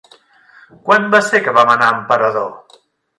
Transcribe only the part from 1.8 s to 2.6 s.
a Emperador?